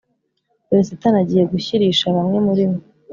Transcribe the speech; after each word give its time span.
Dore 0.67 0.83
Satani 0.89 1.17
agiye 1.23 1.43
gushyirisha 1.53 2.05
bamwe 2.15 2.37
muri 2.47 2.63
mwe 2.69 2.81